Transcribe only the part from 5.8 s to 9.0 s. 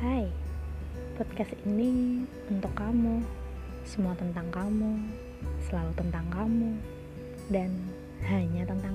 tentang kamu, dan hanya tentang